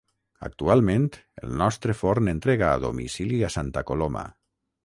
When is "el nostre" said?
1.43-1.97